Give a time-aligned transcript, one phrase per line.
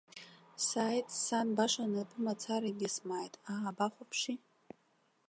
[0.67, 4.35] Сааит, сан баша напымацарагьы смааит, аа бахәаԥши.